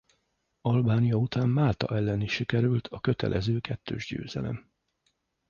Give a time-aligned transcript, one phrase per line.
[0.61, 4.71] Albánia után Málta ellen is sikerült a kötelező kettős győzelem.